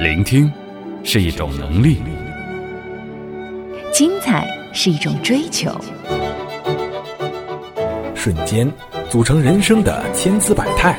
[0.00, 0.50] 聆听
[1.04, 1.98] 是一种能力，
[3.92, 5.70] 精彩是一种追求，
[8.14, 8.70] 瞬间
[9.10, 10.98] 组成人生的千姿百态。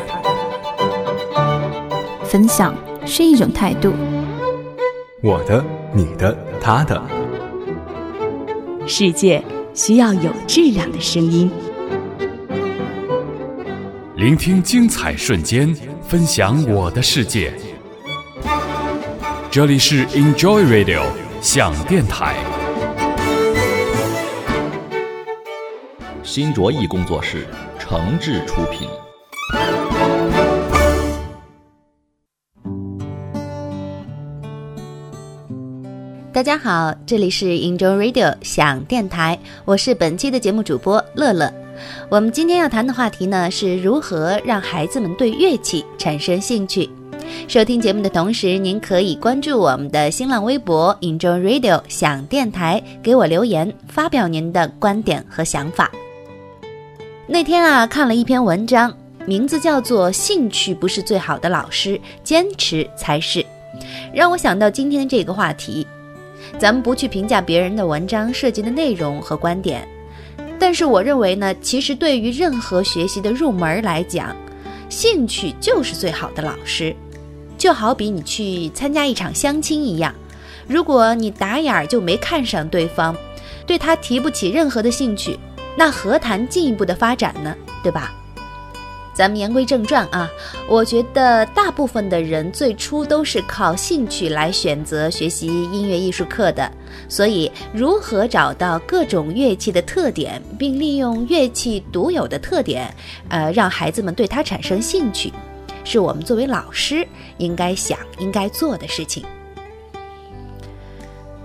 [2.24, 2.76] 分享
[3.06, 3.94] 是一种态度，
[5.22, 7.02] 我的、你的、他的。
[8.86, 11.50] 世界需要有质量的声音。
[14.16, 15.76] 聆听精彩瞬间，
[16.08, 17.52] 分享我的世界。
[19.54, 21.04] 这里是 Enjoy Radio
[21.40, 22.36] 想电台，
[26.24, 27.46] 新卓艺工作室
[27.78, 28.90] 诚挚出品。
[36.34, 41.54] 大家好，这里是 Enjoy Radio 想电台，我是本期的节目主播乐乐。
[42.10, 46.90] 我们今天要谈的话题呢，是如何让孩子们对乐器产生兴趣。
[47.48, 55.92] 收听节目的同时，您可以关注我们的新浪微博 Enjoy Radio 想电台，给我留言，发表您的观点和想法。
[57.28, 58.96] 那天啊，看了一篇文章，
[59.26, 63.40] 名字叫做《兴趣不是最好的老师，坚持才是》，
[64.14, 65.86] 让我想到今天这个话题。
[66.58, 69.88] 咱们不去评价别人的文章涉及的内容和观点，
[70.60, 74.36] 但是我认为呢，其实对于任何学习的入门来讲，
[74.90, 76.96] 兴趣就是最好的老师。
[77.64, 80.14] 就好比你去参加一场相亲一样，
[80.68, 83.16] 如果你打眼儿就没看上对方，
[83.66, 85.40] 对他提不起任何的兴趣，
[85.78, 87.56] 那何谈进一步的发展呢？
[87.82, 88.12] 对吧？
[89.14, 90.30] 咱们言归正传啊，
[90.68, 96.70] 我觉得大部分的人最初都是靠兴趣来选择学习音乐艺术课的，
[97.08, 102.94] 所以如何找到各种乐器的特点，并利用乐器独有的特点，
[103.30, 105.32] 呃，让孩子们对它产生兴趣。
[105.84, 107.08] 是我们作为老师
[107.38, 109.24] 应该想、应该做的事情。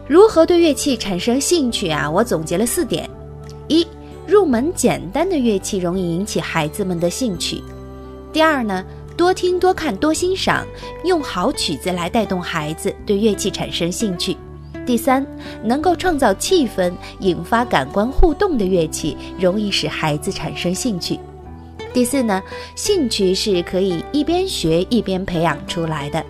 [0.07, 2.11] 如何对乐器产生兴趣啊？
[2.11, 3.09] 我总结了四点：
[3.69, 3.87] 一、
[4.27, 7.63] 入门简单的乐器容易引起孩子们的兴趣；
[8.33, 8.83] 第二呢，
[9.19, 10.67] 多听、多看、多欣赏，
[11.05, 14.35] 用好曲子来带动孩子对乐器产生兴趣；
[14.87, 15.27] 第三，
[15.63, 21.21] 能够创造气氛、引发感官互动的乐器，容易使孩子产生兴趣。
[21.93, 22.43] 第四呢，
[22.75, 26.25] 兴趣是可以一边学一边培养出来的。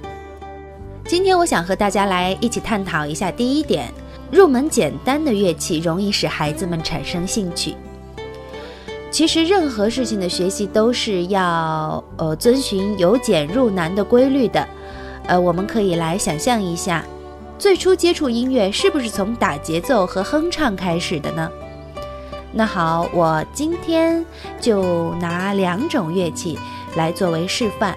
[1.06, 3.92] 今天我想和大家来一起探讨一下第一点：
[4.30, 7.74] 入门简单的乐器容易使孩子们产生兴趣。
[9.10, 14.66] 其实任何事情的学习都是要呃遵循由简入难的规律的。
[15.26, 17.04] 呃，我们可以来想象一下，
[17.58, 21.50] 最初接触音乐是不是从打节奏和哼唱开始的呢？
[22.53, 24.25] 那好，我今天
[24.60, 26.59] 就拿两种乐器
[26.97, 27.97] 来作为示范。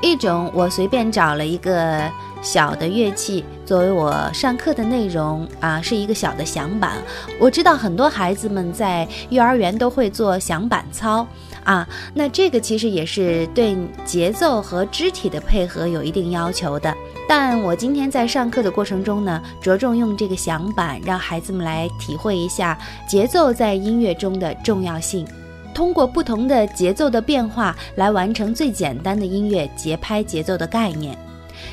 [0.00, 2.10] 一种我随便找了一个
[2.42, 6.94] 小的乐器作为我上课的内容啊，是一个小的响板。
[7.38, 11.24] 我知道很多孩子们在幼儿园都会做响板操
[11.62, 16.92] 啊，那这个其实也是对节奏和肢体的配合有一定要求的。
[17.28, 22.78] 但我今天在上课的过程中呢，着重用这个响板，让孩子们来体会一下
[23.08, 25.26] 节奏在音乐中的重要性。
[25.74, 31.16] 通过不同的节奏的变化来完成最简单的音乐节拍节奏的概念。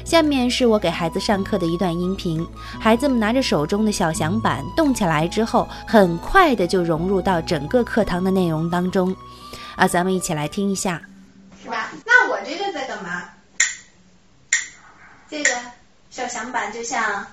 [0.05, 2.47] 下面是我给孩子上课的一段音频，
[2.79, 9.13] 孩子们拿着手中的小响板动起来之后，很快的就融入到整个课堂的内容当中。
[9.75, 11.01] 啊，咱们一起来听一下，
[11.61, 11.91] 是吧？
[12.05, 13.23] 那我这个在干嘛？
[15.29, 15.61] 这个
[16.09, 17.27] 小响板就像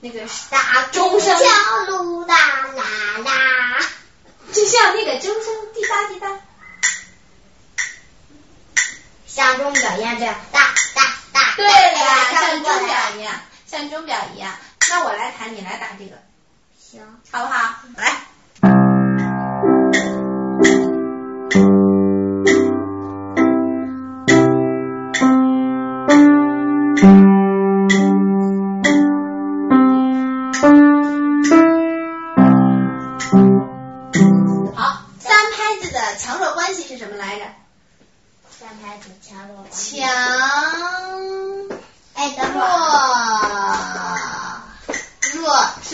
[0.00, 1.44] 那个大钟声，敲
[1.90, 2.36] 噜啦
[2.74, 2.84] 啦
[3.24, 3.78] 啦，
[4.52, 6.28] 就像那个钟声滴答滴答，
[9.26, 11.54] 像钟表一样这样哒哒哒。
[11.56, 14.54] 对呀，像钟表一样，像钟表一样。
[14.88, 16.22] 那我来弹，你来打这个，
[16.78, 17.00] 行，
[17.30, 17.76] 好不好？
[17.96, 18.20] 来。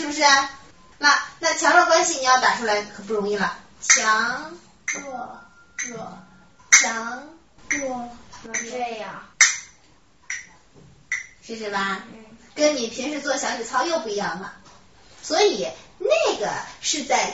[0.03, 0.21] 是不是？
[0.97, 3.57] 那那强弱关系你要打出来可不容易了。
[3.79, 4.53] 强
[4.85, 5.39] 弱
[5.77, 6.17] 弱
[6.71, 7.29] 强
[7.69, 8.09] 弱
[8.43, 9.23] 弱这样。
[11.41, 12.25] 试试吧，嗯。
[12.53, 14.55] 跟你平时做小体操又不一样了。
[15.21, 15.69] 所以
[15.99, 16.51] 那个
[16.81, 17.33] 是在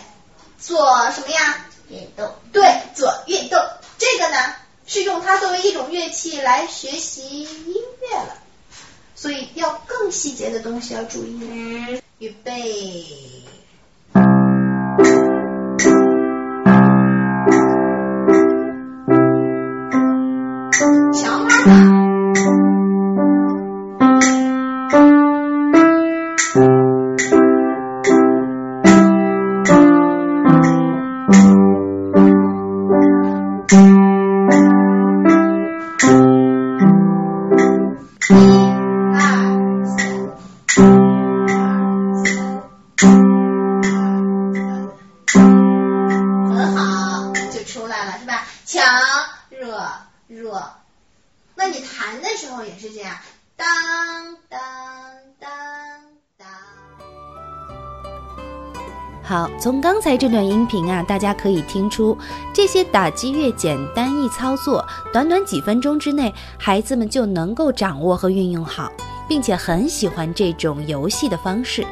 [0.59, 1.65] 做什么呀？
[1.89, 2.35] 运动。
[2.53, 3.59] 对，做运动。
[3.97, 4.55] 这个呢，
[4.85, 8.37] 是用它作为一种乐器来学习音乐了。
[9.15, 11.98] 所以要更细节的东西要注意。
[12.19, 13.58] 预备。
[59.69, 62.17] 从刚才这段音频啊，大家可以听出，
[62.51, 64.83] 这些打击乐简单易操作，
[65.13, 68.91] 短短几分钟之内，孩子们就能够掌握和运用好，
[69.27, 71.85] 并且很喜欢这种游戏的方式。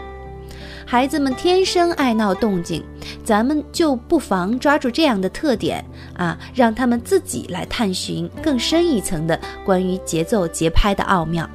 [0.87, 2.83] 孩子们天生爱闹动静，
[3.23, 5.85] 咱们就不妨抓住这样的特点
[6.15, 11.47] 啊，让他们自己来探寻更深一层的关于节奏节拍的奥妙。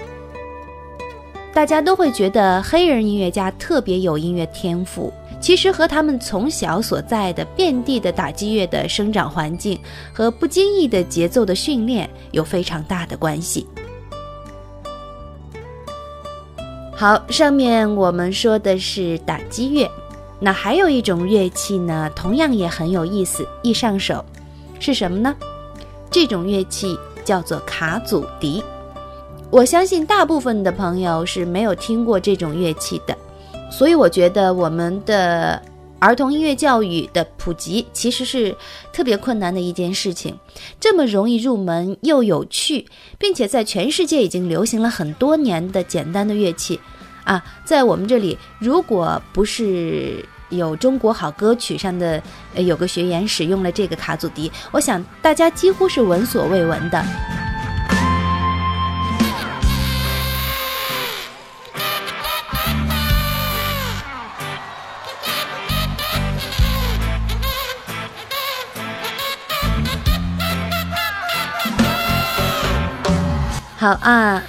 [1.52, 9.76] 大家都会觉得黑人音乐家特别有音乐天赋，其实和他们从小所在的遍地的打击乐的生长环境
[10.14, 13.66] 和不经意的节奏的训练有非常大的关系。
[16.94, 19.90] 好，上面我们说的是打击乐，
[20.38, 24.24] 那还有一种乐器呢，同样也很有意思，易上手，
[24.78, 25.34] 是什么呢？
[26.08, 28.62] 这种乐器叫做卡祖笛。
[29.50, 33.18] 我相信大部分的朋友是没有听过这种乐器的，
[33.72, 35.60] 所以我觉得我们的
[35.98, 38.54] 儿童音乐教育的普及其实是
[38.92, 40.38] 特别困难的一件事情。
[40.78, 42.86] 这么容易入门又有趣，
[43.18, 46.78] 并且在全世界已经流行了很多年的简单的乐器，
[47.24, 52.22] 啊，在我们这里如果不是有中国好歌曲上的
[52.54, 57.02] 呃有个学员使用了这个卡祖笛，我想大家几乎是闻所未闻的。
[73.82, 74.40] 好啊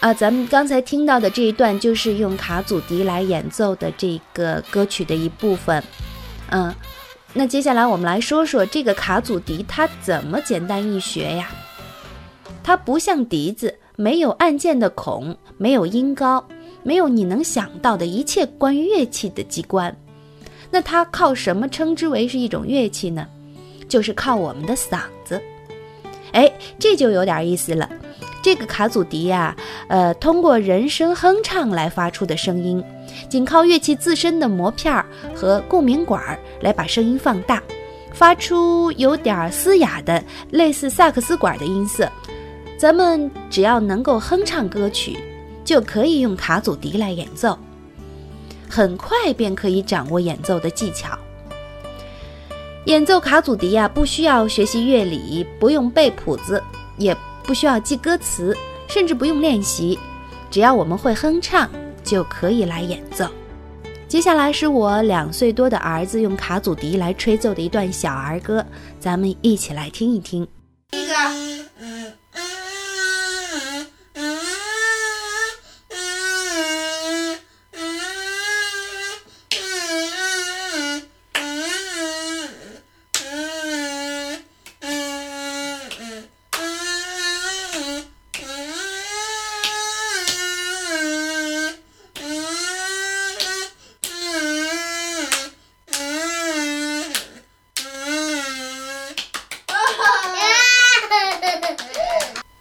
[0.00, 0.12] 啊！
[0.12, 5.82] 咱们刚才听到的这一段就是用卡祖笛来演奏的这个歌曲的一部分。
[6.50, 6.74] 嗯，
[7.32, 11.48] 那接下来我们来说说这个卡祖笛它怎么简单易学呀？
[12.62, 16.46] 它不像笛子，没有按键的孔，没有音高，
[16.82, 19.96] 没有你能想到的一切关于乐器的机关。
[20.70, 23.26] 那它靠什么称之为是一种乐器呢？
[23.88, 25.40] 就是靠我们的嗓子。
[26.32, 27.88] 哎，这就有点意思了。
[28.42, 29.56] 这个卡祖笛呀、
[29.86, 32.82] 呃，通过人声哼唱来发出的声音，
[33.28, 37.62] 仅靠乐器自身的膜片儿和共鸣管儿来把声音放大，
[38.12, 42.10] 发出有点嘶哑的类似萨克斯管的音色。
[42.76, 45.16] 咱们只要能够哼唱歌曲，
[45.64, 47.56] 就可以用卡祖笛来演奏，
[48.68, 51.16] 很快便可以掌握演奏的技巧。
[52.86, 56.60] 演奏卡祖笛呀、不需要学习乐理，不用背谱子，
[56.98, 58.56] 也不需要记歌词，
[58.88, 59.98] 甚至不用练习，
[60.50, 61.68] 只要我们会哼唱，
[62.02, 63.26] 就可以来演奏。
[64.08, 68.64] 接下来是我两岁多的儿子用卡祖笛来吹奏的一段小儿歌，
[69.00, 70.46] 咱们一起来听一听。
[70.90, 71.14] 第一个，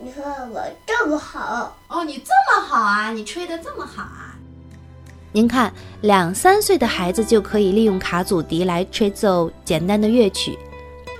[0.03, 4.35] 你看我这么好，哦，你这么好啊，你吹得这么好啊。
[5.31, 10.57] 您看，两三岁的孩子就可以利用卡祖笛来吹奏简单的乐曲，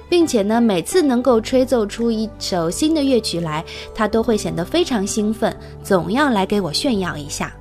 [0.09, 7.53] 并且呢，每次能够吹奏出一首新的乐曲来，他都会显得非常兴奋，总要来给我炫耀一下。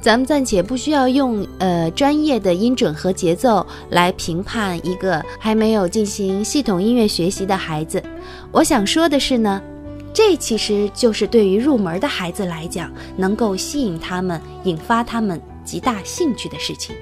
[0.00, 8.02] 咱们暂且不需要用呃专业的音准和节奏来评判一个还没有进行系统音乐学习的孩子。
[8.50, 9.62] 我想说的是呢，
[10.14, 16.94] 这其实就是对于入门的孩子来讲，能够吸引他们、引发他们极大兴趣的事情。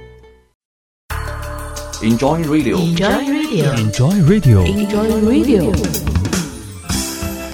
[2.00, 3.74] Enjoy Radio，Enjoy Radio.
[3.74, 4.64] Enjoy Radio.
[4.64, 5.74] Enjoy Radio.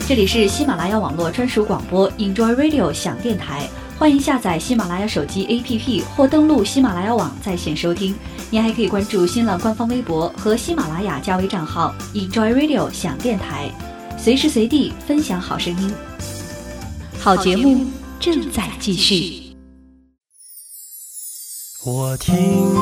[0.07, 3.67] 这里是喜马拉雅网络专属广播 Enjoy Radio 响电台，
[3.99, 8.15] 欢迎下载喜马拉雅手机 APP 或登录喜马拉雅网在线收听。
[8.51, 13.69] 您还可以关注新浪官方微博和喜马拉雅加微账号 Enjoy Radio 想电台，
[14.19, 15.93] 随时随地分享好声音。
[17.19, 17.87] 好节目
[18.19, 19.55] 正在继续。
[21.85, 22.35] 我听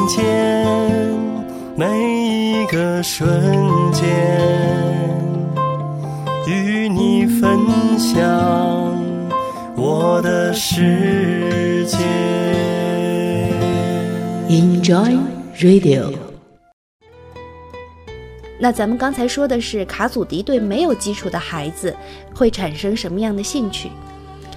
[0.09, 0.67] 见
[1.77, 3.29] 每一个瞬
[3.93, 4.03] 间，
[6.47, 7.59] 与你分
[7.99, 8.15] 享。
[9.77, 11.99] 我的世界。
[14.49, 15.19] Enjoy
[15.59, 16.24] Radio。
[18.59, 21.95] 那咱们刚才说的是卡祖笛对没有基础的孩子
[22.35, 23.91] 会产生什么样的兴趣？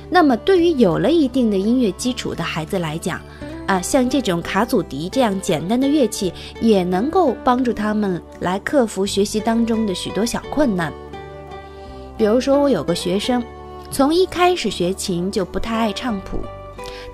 [0.10, 3.20] 那么对于有了一定的音乐基础的孩子来讲，
[3.66, 10.94] 啊，像这种卡祖笛这样简单的乐器，也能够帮助他们来克服学习当中的许多小困难。
[12.18, 13.44] 比如说，我有个学生。
[13.90, 16.40] 从一开始学琴就不太爱唱谱，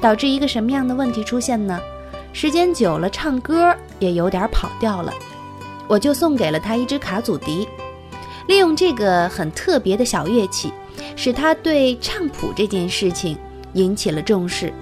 [0.02, 1.80] 导致一个什么样的问题出现呢？
[2.34, 5.13] 时间久了，唱歌也有点跑调了。
[5.88, 7.68] 我就送给了他一支卡祖笛，
[8.48, 10.72] 利用这个很特别的小乐器，
[11.16, 13.38] 使他对唱谱这件事情
[13.74, 14.74] 引起了重视，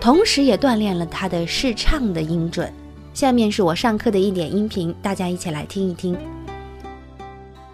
[0.00, 2.72] 同时也锻炼了他的试唱的音准。
[3.14, 6.18] 下面是我上课的一点音频，大家一起来听一听。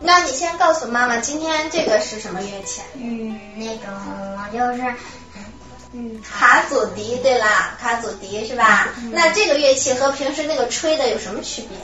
[0.00, 2.82] 那你先告诉妈妈，今天这个是什么乐器？
[2.94, 3.84] 嗯，那种
[4.52, 4.94] 就是，
[5.92, 8.88] 嗯，卡祖笛，对啦，卡祖笛是吧？
[9.12, 11.78] 那这个乐器和平时那个吹的有什么区别？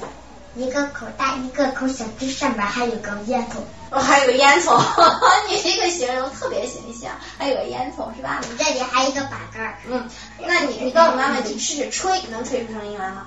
[0.57, 3.57] 一个口大，一个口小，这上面还有个烟囱。
[3.91, 4.81] 哦，还有个烟囱，
[5.49, 8.41] 你这个形容特别形象，还有个烟囱是吧？
[8.43, 9.79] 你这里还有一个把杆。
[9.89, 10.09] 嗯，
[10.41, 13.27] 那你你告诉妈妈，你试试吹，能吹出声音来吗？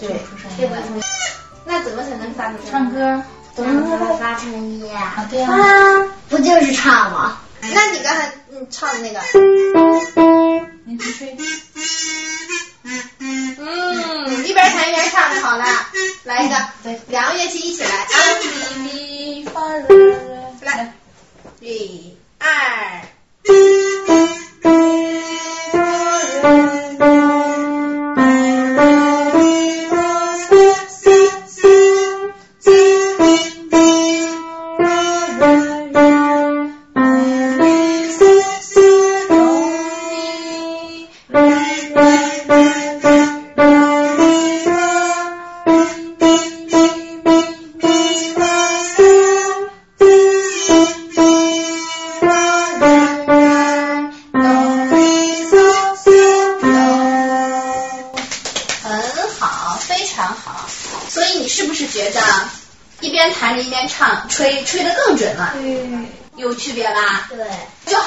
[0.00, 0.08] 对，
[0.56, 1.02] 吹不出声音。
[1.64, 3.22] 那怎么才能发出声唱歌？
[3.54, 5.26] 怎么发声音啊？
[5.30, 5.50] 对呀。
[5.50, 7.38] 啊，不就是唱吗？
[7.60, 9.20] 那你刚才你唱的那个？
[10.84, 11.36] 你去吹。
[15.40, 15.64] 好了。
[16.24, 18.06] 来一个，对两个乐器一起来啊！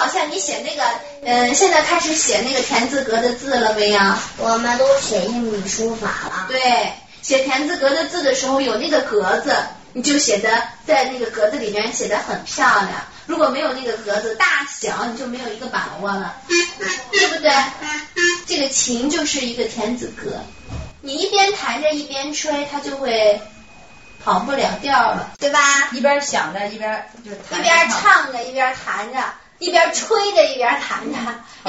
[0.09, 0.83] 像你写那个，
[1.23, 3.99] 嗯，现在开始写那个田字格的字了没有？
[4.37, 6.47] 我们都写英语书法了。
[6.49, 9.55] 对，写田字格的字的时候有那个格子，
[9.93, 10.49] 你就写的
[10.85, 12.91] 在那个格子里面写的很漂亮。
[13.25, 16.35] 如果没有那个格子，大小你就没有一个把握了，
[17.11, 17.51] 对不对？
[18.47, 20.41] 这个琴就是一个田字格，
[21.01, 23.39] 你一边弹着一边吹，它就会。
[24.21, 25.59] 跑不了调了，对吧？
[25.93, 29.23] 一边想着一边就一边唱着一边弹着，
[29.59, 31.17] 一边吹着一边弹着，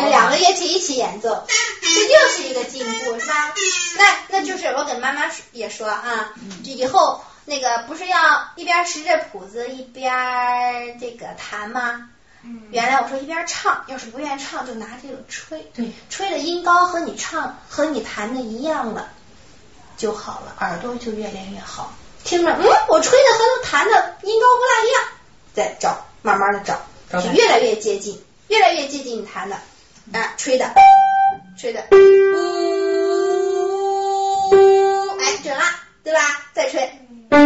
[0.09, 1.45] 两个乐器一起演奏，
[1.83, 3.53] 这就是一个进步，是吧？
[3.99, 6.33] 那那就是我给妈妈也说啊，
[6.63, 8.19] 以后那个不是要
[8.57, 12.09] 一边识着谱子一边这个弹吗？
[12.71, 19.11] 原来我说一边唱，要是不愿意唱就拿这个吹，对，吹的音高和你唱和你弹的一样了
[19.99, 21.93] 就好了，耳朵就越练越好。
[22.25, 25.03] 听着，嗯，我吹的和他弹的音高不大一样，
[25.55, 26.81] 再找，慢慢的找，
[27.13, 29.57] 越来越接近，越来越接近你弹的，
[30.13, 30.73] 啊，吹的，
[31.59, 31.97] 吹的，呜，
[35.19, 35.65] 哎，准了，
[36.05, 36.21] 对吧？
[36.55, 36.89] 再吹，
[37.33, 37.37] 呜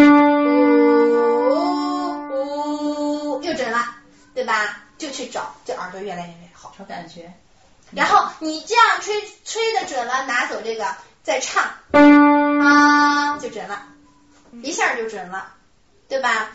[3.38, 3.96] 呜，又准了，
[4.34, 4.82] 对吧？
[4.98, 7.32] 就去找，这耳朵越来越越好，找感觉。
[7.90, 9.14] 然后你这样吹，
[9.46, 13.86] 吹的准了，拿走这个，再唱，啊，就准了。
[14.62, 15.54] 一下就准了，
[16.06, 16.50] 对吧？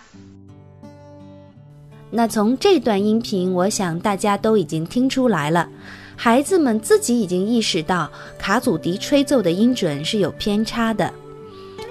[2.12, 5.70] 那从这段音频，我想大家都已经听出来了，
[6.16, 11.13] 孩子们自己已经意识到卡祖笛吹奏的音准是有偏差的，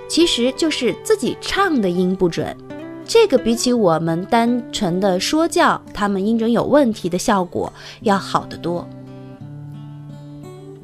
[0.08, 2.56] 其实就是自己唱的音不准。
[3.06, 7.72] 这个比起我们单纯的说教他们音准有问题的效果
[8.02, 8.86] 要好得多。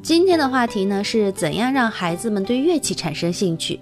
[0.01, 3.79] 今天的话题呢，是怎样让孩子们对乐器产生兴趣？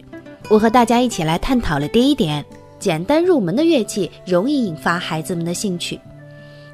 [0.49, 2.43] 我和大家一起来探讨了第一点：
[2.83, 5.97] 简单入门的乐器容易引发孩子们的兴趣。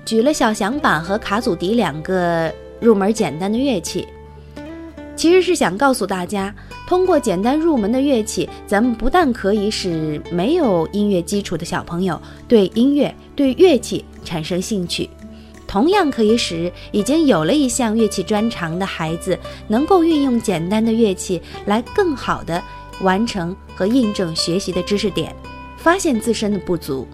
[0.04, 4.08] 举了小响板和卡祖笛两个入门简单的乐器，
[5.16, 6.52] 其实是想告诉大家，
[6.88, 15.08] 通过简单入门的乐器，咱们不但可以使没有音乐基础的小朋友对音乐、对乐器产生兴趣，
[15.68, 19.38] 同样可以使已经有了一项乐器专长的孩子，
[19.68, 22.60] 能够运用简单的乐器来更好的
[23.02, 25.36] 完成和印证学习的知识点，
[25.80, 27.08] 发现自身的不足，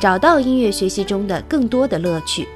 [0.00, 2.46] 找到音乐学习中的更多的乐趣。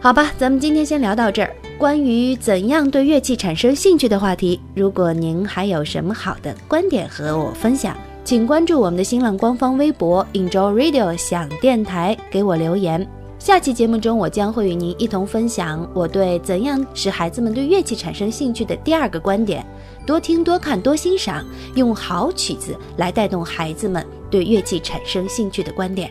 [0.00, 1.54] 好吧，咱们今天先聊到这儿。
[1.78, 13.04] 关于怎样对乐器产生兴趣的话题，如果您还有什么好的观点和我分享，请关注我们的新浪官方微博 Enjoy Radio 想电台，给我留言。
[13.42, 19.66] 下期节目中，我将会与您一同分享我对怎样使孩子们对乐器产生兴趣的第二个观点：
[20.06, 21.44] 多听、多看、多欣赏，
[21.74, 26.08] 用好曲子来带动孩子们对乐器产生兴趣的观点。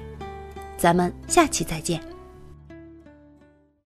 [0.75, 2.10] 咱们下期再见。